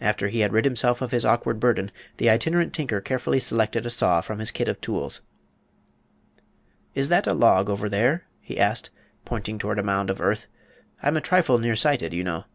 After 0.00 0.26
he 0.26 0.40
had 0.40 0.52
rid 0.52 0.64
himself 0.64 1.00
of 1.00 1.12
his 1.12 1.24
awkward 1.24 1.60
burden, 1.60 1.92
the 2.16 2.28
Itinerant 2.28 2.72
Tinker 2.74 3.00
carefully 3.00 3.38
selected 3.38 3.86
a 3.86 3.90
saw 3.90 4.20
from 4.20 4.40
his 4.40 4.50
kit 4.50 4.66
of 4.66 4.80
tools. 4.80 5.20
"Is 6.96 7.08
that 7.08 7.28
a 7.28 7.34
log 7.34 7.70
over 7.70 7.88
there?" 7.88 8.26
he 8.40 8.58
asked, 8.58 8.90
pointing 9.24 9.60
toward 9.60 9.78
a 9.78 9.82
mound 9.84 10.10
of 10.10 10.20
earth. 10.20 10.48
"I'm 11.04 11.16
a 11.16 11.20
trifle 11.20 11.58
nearsighted, 11.60 12.12
you 12.12 12.24
know." 12.24 12.46